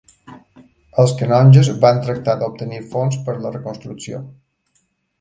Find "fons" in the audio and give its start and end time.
2.97-3.23